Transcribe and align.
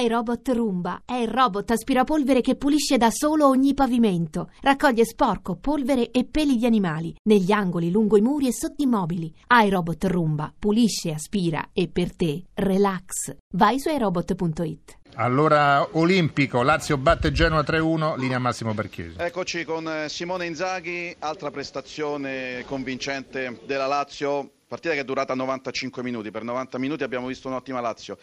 iRobot 0.00 0.48
Roomba 0.50 1.02
è 1.04 1.14
il 1.14 1.26
robot 1.26 1.72
aspirapolvere 1.72 2.40
che 2.40 2.54
pulisce 2.54 2.98
da 2.98 3.10
solo 3.10 3.48
ogni 3.48 3.74
pavimento. 3.74 4.50
Raccoglie 4.60 5.04
sporco, 5.04 5.56
polvere 5.56 6.12
e 6.12 6.24
peli 6.24 6.56
di 6.56 6.66
animali 6.66 7.16
negli 7.24 7.50
angoli, 7.50 7.90
lungo 7.90 8.16
i 8.16 8.20
muri 8.20 8.46
e 8.46 8.52
sotto 8.52 8.80
i 8.82 8.86
mobili. 8.86 9.34
iRobot 9.48 10.04
Roomba 10.04 10.52
pulisce, 10.56 11.10
aspira 11.10 11.70
e 11.72 11.88
per 11.88 12.14
te 12.14 12.44
relax. 12.54 13.34
Vai 13.54 13.80
su 13.80 13.88
iRobot.it. 13.88 14.98
Allora, 15.14 15.84
Olimpico, 15.96 16.62
Lazio 16.62 16.96
batte 16.96 17.32
Genoa 17.32 17.62
3-1, 17.62 18.18
linea 18.18 18.38
Massimo 18.38 18.72
Barchesi. 18.74 19.16
Eccoci 19.18 19.64
con 19.64 19.88
eh, 19.88 20.08
Simone 20.08 20.46
Inzaghi, 20.46 21.16
altra 21.18 21.50
prestazione 21.50 22.62
convincente 22.66 23.58
della 23.66 23.86
Lazio, 23.86 24.48
partita 24.68 24.94
che 24.94 25.00
è 25.00 25.04
durata 25.04 25.34
95 25.34 26.04
minuti, 26.04 26.30
per 26.30 26.44
90 26.44 26.78
minuti 26.78 27.02
abbiamo 27.02 27.26
visto 27.26 27.48
un'ottima 27.48 27.80
Lazio. 27.80 28.16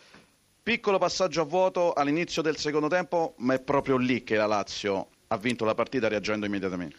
Piccolo 0.66 0.97
passaggio 0.97 1.41
a 1.41 1.45
vuoto 1.45 1.93
all'inizio 1.93 2.41
del 2.41 2.57
secondo 2.57 2.88
tempo, 2.88 3.36
ma 3.38 3.54
è 3.54 3.59
proprio 3.59 3.97
lì 3.97 4.24
che 4.24 4.36
la 4.36 4.47
Lazio 4.47 5.10
ha 5.28 5.38
vinto 5.38 5.64
la 5.64 5.75
partita 5.75 6.07
reagendo 6.07 6.47
immediatamente. 6.47 6.96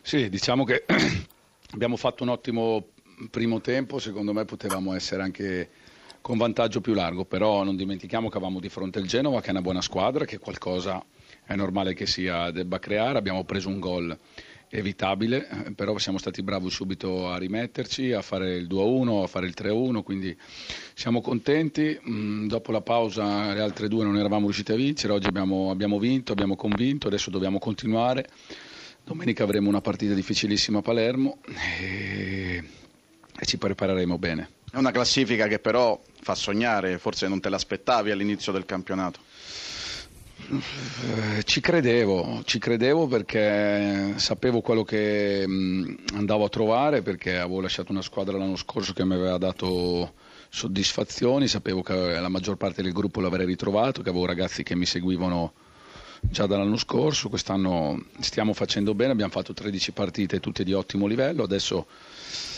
Sì, 0.00 0.28
diciamo 0.28 0.62
che 0.62 0.84
abbiamo 1.74 1.96
fatto 1.96 2.22
un 2.22 2.28
ottimo 2.28 2.90
primo 3.32 3.60
tempo, 3.60 3.98
secondo 3.98 4.32
me 4.32 4.44
potevamo 4.44 4.94
essere 4.94 5.24
anche 5.24 5.70
con 6.20 6.38
vantaggio 6.38 6.80
più 6.80 6.94
largo, 6.94 7.24
però 7.24 7.64
non 7.64 7.74
dimentichiamo 7.74 8.28
che 8.28 8.36
avevamo 8.36 8.60
di 8.60 8.68
fronte 8.68 9.00
il 9.00 9.08
Genova 9.08 9.40
che 9.40 9.48
è 9.48 9.50
una 9.50 9.60
buona 9.60 9.80
squadra, 9.80 10.24
che 10.24 10.38
qualcosa 10.38 11.04
è 11.42 11.56
normale 11.56 11.94
che 11.94 12.06
sia 12.06 12.52
debba 12.52 12.78
creare, 12.78 13.18
abbiamo 13.18 13.42
preso 13.42 13.70
un 13.70 13.80
gol 13.80 14.16
evitabile, 14.74 15.46
però 15.76 15.96
siamo 15.98 16.18
stati 16.18 16.42
bravi 16.42 16.68
subito 16.68 17.30
a 17.30 17.38
rimetterci, 17.38 18.12
a 18.12 18.22
fare 18.22 18.56
il 18.56 18.66
2-1, 18.66 19.22
a 19.22 19.26
fare 19.28 19.46
il 19.46 19.54
3-1, 19.56 20.02
quindi 20.02 20.36
siamo 20.94 21.20
contenti. 21.20 21.98
Mm, 22.08 22.48
dopo 22.48 22.72
la 22.72 22.80
pausa 22.80 23.52
le 23.52 23.60
altre 23.60 23.86
due 23.88 24.04
non 24.04 24.16
eravamo 24.16 24.44
riusciti 24.44 24.72
a 24.72 24.76
vincere, 24.76 25.12
oggi 25.12 25.28
abbiamo, 25.28 25.70
abbiamo 25.70 25.98
vinto, 25.98 26.32
abbiamo 26.32 26.56
convinto, 26.56 27.06
adesso 27.06 27.30
dobbiamo 27.30 27.58
continuare. 27.58 28.26
Domenica 29.04 29.44
avremo 29.44 29.68
una 29.68 29.80
partita 29.80 30.14
difficilissima 30.14 30.78
a 30.78 30.82
Palermo 30.82 31.38
e, 31.80 32.62
e 33.38 33.46
ci 33.46 33.58
prepareremo 33.58 34.18
bene. 34.18 34.48
È 34.72 34.76
una 34.78 34.90
classifica 34.90 35.46
che 35.46 35.60
però 35.60 36.00
fa 36.20 36.34
sognare, 36.34 36.98
forse 36.98 37.28
non 37.28 37.38
te 37.40 37.48
l'aspettavi 37.48 38.10
all'inizio 38.10 38.50
del 38.50 38.64
campionato. 38.66 39.20
Eh, 40.46 41.42
ci 41.44 41.60
credevo, 41.60 42.42
ci 42.44 42.58
credevo 42.58 43.06
perché 43.06 44.12
sapevo 44.16 44.60
quello 44.60 44.84
che 44.84 45.46
mh, 45.46 45.94
andavo 46.14 46.44
a 46.44 46.48
trovare, 46.48 47.02
perché 47.02 47.38
avevo 47.38 47.60
lasciato 47.60 47.92
una 47.92 48.02
squadra 48.02 48.36
l'anno 48.36 48.56
scorso 48.56 48.92
che 48.92 49.04
mi 49.04 49.14
aveva 49.14 49.38
dato 49.38 50.12
soddisfazioni, 50.50 51.48
sapevo 51.48 51.82
che 51.82 51.94
la 51.94 52.28
maggior 52.28 52.56
parte 52.56 52.82
del 52.82 52.92
gruppo 52.92 53.20
l'avrei 53.20 53.46
ritrovato, 53.46 54.02
che 54.02 54.10
avevo 54.10 54.26
ragazzi 54.26 54.62
che 54.62 54.76
mi 54.76 54.86
seguivano 54.86 55.54
già 56.20 56.46
dall'anno 56.46 56.76
scorso, 56.76 57.28
quest'anno 57.28 58.04
stiamo 58.20 58.52
facendo 58.52 58.94
bene, 58.94 59.12
abbiamo 59.12 59.32
fatto 59.32 59.54
13 59.54 59.92
partite 59.92 60.40
tutte 60.40 60.62
di 60.62 60.72
ottimo 60.74 61.06
livello, 61.06 61.42
adesso 61.42 61.86
Mm, 61.86 62.53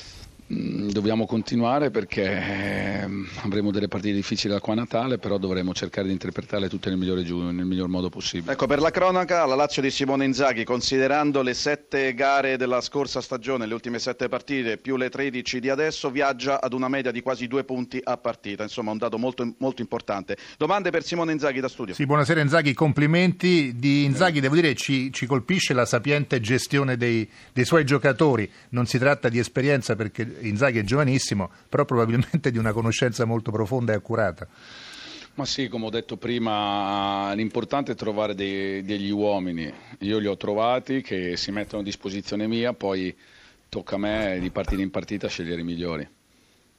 dobbiamo 0.48 1.26
continuare 1.26 1.90
perché 1.90 3.02
ehm, 3.02 3.26
avremo 3.42 3.72
delle 3.72 3.88
partite 3.88 4.14
difficili 4.14 4.52
da 4.52 4.60
qua 4.60 4.74
a 4.74 4.76
Natale, 4.76 5.18
però 5.18 5.38
dovremo 5.38 5.74
cercare 5.74 6.06
di 6.06 6.12
interpretarle 6.12 6.68
tutte 6.68 6.88
nel, 6.88 6.98
migliore, 6.98 7.22
nel 7.22 7.64
miglior 7.64 7.88
modo 7.88 8.08
possibile. 8.08 8.52
Ecco, 8.52 8.66
per 8.66 8.80
la 8.80 8.90
cronaca, 8.90 9.44
la 9.44 9.56
Lazio 9.56 9.82
di 9.82 9.90
Simone 9.90 10.24
Inzaghi, 10.24 10.62
considerando 10.64 11.42
le 11.42 11.54
sette 11.54 12.14
gare 12.14 12.56
della 12.56 12.80
scorsa 12.80 13.20
stagione, 13.20 13.66
le 13.66 13.74
ultime 13.74 13.98
sette 13.98 14.28
partite, 14.28 14.78
più 14.78 14.96
le 14.96 15.08
13 15.08 15.58
di 15.58 15.68
adesso, 15.68 16.10
viaggia 16.10 16.60
ad 16.60 16.72
una 16.72 16.88
media 16.88 17.10
di 17.10 17.22
quasi 17.22 17.48
due 17.48 17.64
punti 17.64 18.00
a 18.02 18.16
partita, 18.16 18.62
insomma 18.62 18.92
un 18.92 18.98
dato 18.98 19.18
molto, 19.18 19.54
molto 19.58 19.82
importante. 19.82 20.36
Domande 20.56 20.90
per 20.90 21.02
Simone 21.02 21.32
Inzaghi 21.32 21.58
da 21.58 21.68
studio. 21.68 21.94
Sì, 21.94 22.06
buonasera 22.06 22.40
Inzaghi, 22.40 22.72
complimenti. 22.72 23.74
Di 23.76 24.04
Inzaghi, 24.04 24.38
devo 24.40 24.54
dire, 24.54 24.74
ci, 24.74 25.12
ci 25.12 25.26
colpisce 25.26 25.74
la 25.74 25.86
sapiente 25.86 26.40
gestione 26.40 26.96
dei, 26.96 27.28
dei 27.52 27.64
suoi 27.64 27.84
giocatori. 27.84 28.48
Non 28.70 28.86
si 28.86 28.98
tratta 28.98 29.28
di 29.28 29.38
esperienza 29.40 29.96
perché 29.96 30.35
Inzaghi 30.40 30.78
è 30.78 30.82
giovanissimo, 30.82 31.50
però 31.68 31.84
probabilmente 31.84 32.50
di 32.50 32.58
una 32.58 32.72
conoscenza 32.72 33.24
molto 33.24 33.50
profonda 33.50 33.92
e 33.92 33.96
accurata. 33.96 34.46
Ma 35.34 35.44
sì, 35.44 35.68
come 35.68 35.86
ho 35.86 35.90
detto 35.90 36.16
prima, 36.16 37.34
l'importante 37.34 37.92
è 37.92 37.94
trovare 37.94 38.34
dei, 38.34 38.82
degli 38.82 39.10
uomini. 39.10 39.70
Io 40.00 40.18
li 40.18 40.26
ho 40.26 40.36
trovati 40.36 41.02
che 41.02 41.36
si 41.36 41.50
mettono 41.50 41.82
a 41.82 41.84
disposizione 41.84 42.46
mia, 42.46 42.72
poi 42.72 43.14
tocca 43.68 43.96
a 43.96 43.98
me 43.98 44.38
di 44.40 44.50
partita 44.50 44.80
in 44.80 44.90
partita 44.90 45.28
scegliere 45.28 45.60
i 45.60 45.64
migliori. 45.64 46.08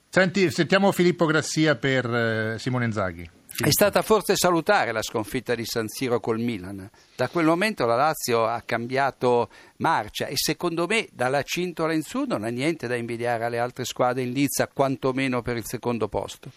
Senti, 0.09 0.49
sentiamo 0.49 0.91
Filippo 0.91 1.25
Grassia 1.25 1.75
per 1.75 2.05
eh, 2.05 2.55
Simone 2.57 2.85
Inzaghi. 2.85 3.29
È 3.59 3.71
stata 3.71 4.03
forse 4.03 4.35
salutare 4.35 4.91
la 4.91 5.01
sconfitta 5.01 5.55
di 5.55 5.65
San 5.65 5.87
Siro 5.87 6.19
col 6.19 6.39
Milan. 6.39 6.87
Da 7.15 7.27
quel 7.27 7.47
momento 7.47 7.87
la 7.87 7.95
Lazio 7.95 8.45
ha 8.45 8.61
cambiato 8.61 9.49
marcia 9.77 10.27
e 10.27 10.33
secondo 10.35 10.85
me 10.85 11.07
dalla 11.11 11.41
cintola 11.41 11.93
in 11.93 12.03
su 12.03 12.25
non 12.27 12.43
ha 12.43 12.49
niente 12.49 12.85
da 12.85 12.93
invidiare 12.93 13.45
alle 13.45 13.57
altre 13.57 13.83
squadre 13.83 14.21
in 14.21 14.31
Lizza, 14.31 14.67
quantomeno 14.67 15.41
per 15.41 15.57
il 15.57 15.65
secondo 15.65 16.07
posto. 16.07 16.51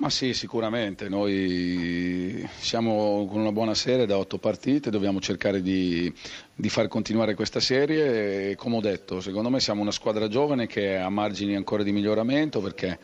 Ma 0.00 0.08
sì, 0.08 0.32
sicuramente. 0.32 1.10
Noi 1.10 2.48
siamo 2.58 3.26
con 3.30 3.40
una 3.40 3.52
buona 3.52 3.74
serie 3.74 4.06
da 4.06 4.16
otto 4.16 4.38
partite, 4.38 4.88
dobbiamo 4.88 5.20
cercare 5.20 5.60
di, 5.60 6.10
di, 6.54 6.68
far 6.70 6.88
continuare 6.88 7.34
questa 7.34 7.60
serie 7.60 8.52
e 8.52 8.56
come 8.56 8.76
ho 8.76 8.80
detto, 8.80 9.20
secondo 9.20 9.50
me 9.50 9.60
siamo 9.60 9.82
una 9.82 9.90
squadra 9.90 10.28
giovane 10.28 10.66
che 10.66 10.96
ha 10.96 11.10
margini 11.10 11.56
ancora 11.56 11.82
di 11.82 11.92
miglioramento 11.92 12.60
perché 12.60 12.98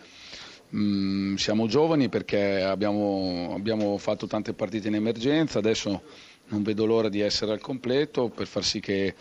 Mm, 0.75 1.35
siamo 1.37 1.67
giovani 1.67 2.09
perché 2.09 2.63
abbiamo, 2.63 3.53
abbiamo 3.55 3.99
fatto 3.99 4.27
tante 4.27 4.53
partite 4.53 4.89
in 4.89 4.95
emergenza, 4.95 5.59
adesso 5.59 6.03
non 6.49 6.63
vedo 6.63 6.87
l'ora 6.87 7.09
di 7.09 7.21
essere 7.21 7.53
al 7.53 7.61
completo 7.61 8.29
per 8.29 8.47
far 8.47 8.65
sì 8.65 8.81
che 8.81 9.15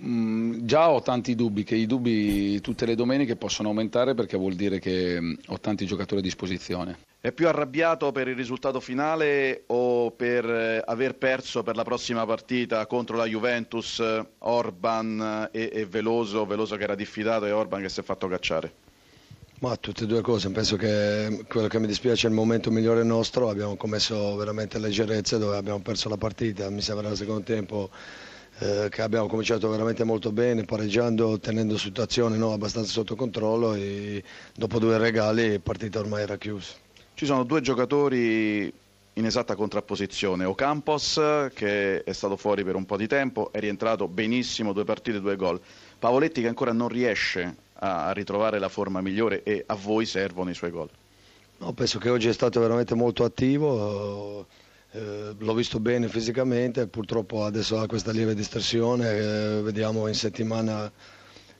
Mm, 0.00 0.64
già 0.64 0.90
ho 0.90 1.02
tanti 1.02 1.34
dubbi, 1.34 1.64
che 1.64 1.74
i 1.74 1.86
dubbi 1.86 2.60
tutte 2.60 2.86
le 2.86 2.94
domeniche 2.94 3.34
possono 3.34 3.68
aumentare 3.68 4.14
perché 4.14 4.36
vuol 4.36 4.54
dire 4.54 4.78
che 4.78 5.20
mm, 5.20 5.34
ho 5.48 5.58
tanti 5.58 5.86
giocatori 5.86 6.20
a 6.20 6.22
disposizione. 6.22 6.98
È 7.20 7.32
più 7.32 7.48
arrabbiato 7.48 8.12
per 8.12 8.28
il 8.28 8.36
risultato 8.36 8.78
finale 8.78 9.64
o 9.66 10.12
per 10.12 10.48
eh, 10.48 10.82
aver 10.84 11.16
perso 11.16 11.64
per 11.64 11.74
la 11.74 11.82
prossima 11.82 12.24
partita 12.24 12.86
contro 12.86 13.16
la 13.16 13.24
Juventus 13.24 14.00
Orban 14.38 15.48
e, 15.50 15.70
e 15.72 15.86
Veloso, 15.86 16.46
Veloso 16.46 16.76
che 16.76 16.84
era 16.84 16.94
diffidato 16.94 17.46
e 17.46 17.50
Orban 17.50 17.82
che 17.82 17.88
si 17.88 17.98
è 17.98 18.04
fatto 18.04 18.28
cacciare? 18.28 18.87
Ma 19.60 19.74
tutte 19.76 20.04
e 20.04 20.06
due 20.06 20.20
cose, 20.20 20.50
penso 20.50 20.76
che 20.76 21.44
quello 21.48 21.66
che 21.66 21.80
mi 21.80 21.88
dispiace 21.88 22.28
è 22.28 22.30
il 22.30 22.36
momento 22.36 22.70
migliore 22.70 23.02
nostro, 23.02 23.48
abbiamo 23.48 23.74
commesso 23.74 24.36
veramente 24.36 24.78
leggerezze 24.78 25.36
dove 25.36 25.56
abbiamo 25.56 25.80
perso 25.80 26.08
la 26.08 26.16
partita, 26.16 26.70
mi 26.70 26.80
sembra 26.80 27.08
nel 27.08 27.16
secondo 27.16 27.42
tempo 27.42 27.90
eh, 28.60 28.86
che 28.88 29.02
abbiamo 29.02 29.26
cominciato 29.26 29.68
veramente 29.68 30.04
molto 30.04 30.30
bene, 30.30 30.64
pareggiando, 30.64 31.40
tenendo 31.40 31.76
situazione 31.76 32.36
no, 32.36 32.52
abbastanza 32.52 32.92
sotto 32.92 33.16
controllo 33.16 33.74
e 33.74 34.22
dopo 34.54 34.78
due 34.78 34.96
regali 34.96 35.50
la 35.54 35.58
partita 35.58 35.98
ormai 35.98 36.22
era 36.22 36.36
chiusa. 36.36 36.74
Ci 37.14 37.26
sono 37.26 37.42
due 37.42 37.60
giocatori 37.60 38.72
in 39.14 39.26
esatta 39.26 39.56
contrapposizione, 39.56 40.44
Ocampos 40.44 41.20
che 41.52 42.04
è 42.04 42.12
stato 42.12 42.36
fuori 42.36 42.62
per 42.62 42.76
un 42.76 42.86
po' 42.86 42.96
di 42.96 43.08
tempo, 43.08 43.50
è 43.50 43.58
rientrato 43.58 44.06
benissimo, 44.06 44.72
due 44.72 44.84
partite, 44.84 45.20
due 45.20 45.34
gol, 45.34 45.60
Pavoletti 45.98 46.42
che 46.42 46.46
ancora 46.46 46.72
non 46.72 46.86
riesce 46.86 47.66
a 47.80 48.12
ritrovare 48.12 48.58
la 48.58 48.68
forma 48.68 49.00
migliore 49.00 49.42
e 49.42 49.62
a 49.66 49.74
voi 49.74 50.06
servono 50.06 50.50
i 50.50 50.54
suoi 50.54 50.70
gol? 50.70 50.90
No, 51.58 51.72
penso 51.72 51.98
che 51.98 52.08
oggi 52.08 52.28
è 52.28 52.32
stato 52.32 52.60
veramente 52.60 52.94
molto 52.94 53.24
attivo, 53.24 54.46
eh, 54.92 55.34
l'ho 55.36 55.54
visto 55.54 55.80
bene 55.80 56.08
fisicamente, 56.08 56.86
purtroppo 56.86 57.44
adesso 57.44 57.78
ha 57.78 57.86
questa 57.86 58.12
lieve 58.12 58.34
distorsione, 58.34 59.10
eh, 59.10 59.60
vediamo 59.62 60.06
in 60.06 60.14
settimana, 60.14 60.90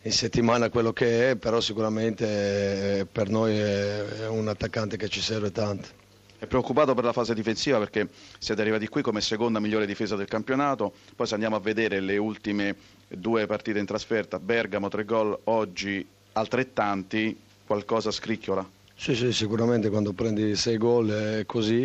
in 0.02 0.12
settimana, 0.12 0.70
quello 0.70 0.92
che 0.92 1.30
è, 1.30 1.36
però 1.36 1.60
sicuramente 1.60 2.98
eh, 3.00 3.06
per 3.06 3.28
noi 3.28 3.58
è, 3.58 4.04
è 4.04 4.28
un 4.28 4.48
attaccante 4.48 4.96
che 4.96 5.08
ci 5.08 5.20
serve 5.20 5.50
tanto. 5.50 6.06
È 6.40 6.46
preoccupato 6.46 6.94
per 6.94 7.02
la 7.02 7.12
fase 7.12 7.34
difensiva 7.34 7.78
perché 7.78 8.08
siete 8.38 8.60
arrivati 8.60 8.86
qui 8.86 9.02
come 9.02 9.20
seconda 9.20 9.58
migliore 9.58 9.86
difesa 9.86 10.14
del 10.14 10.28
campionato, 10.28 10.92
poi 11.16 11.26
se 11.26 11.34
andiamo 11.34 11.56
a 11.56 11.60
vedere 11.60 11.98
le 11.98 12.16
ultime 12.16 12.76
due 13.08 13.46
partite 13.46 13.80
in 13.80 13.86
trasferta, 13.86 14.38
Bergamo 14.38 14.88
tre 14.88 15.04
gol, 15.04 15.36
oggi 15.44 16.06
altrettanti, 16.32 17.36
qualcosa 17.66 18.12
scricchiola? 18.12 18.76
Sì, 18.94 19.16
sì, 19.16 19.32
sicuramente 19.32 19.90
quando 19.90 20.12
prendi 20.12 20.54
sei 20.54 20.76
gol 20.76 21.08
è 21.10 21.46
così, 21.46 21.82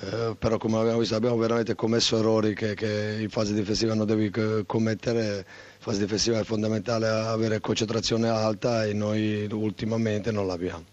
eh, 0.00 0.34
però 0.38 0.58
come 0.58 0.78
abbiamo 0.78 0.98
visto 0.98 1.14
abbiamo 1.14 1.36
veramente 1.38 1.74
commesso 1.74 2.18
errori 2.18 2.54
che, 2.54 2.74
che 2.74 3.18
in 3.20 3.30
fase 3.30 3.54
difensiva 3.54 3.94
non 3.94 4.06
devi 4.06 4.30
commettere, 4.66 5.36
in 5.36 5.44
fase 5.78 6.00
difensiva 6.00 6.38
è 6.38 6.44
fondamentale 6.44 7.06
avere 7.06 7.60
concentrazione 7.60 8.28
alta 8.28 8.84
e 8.84 8.92
noi 8.92 9.46
ultimamente 9.50 10.30
non 10.30 10.46
l'abbiamo. 10.46 10.84